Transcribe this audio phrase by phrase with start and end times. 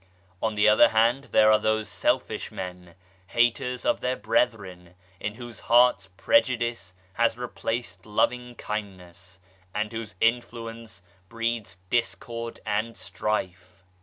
[0.41, 2.95] On the other hand there are those selfish men,
[3.27, 9.39] haters of their brethren, in whose hearts prejudice has replaced loving kindness,
[9.75, 13.83] and whose influence breeds discord and strife.